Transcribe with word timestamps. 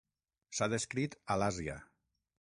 S'ha 0.59 0.67
descrit 0.73 1.19
a 1.35 1.39
l'Àsia. 1.43 1.77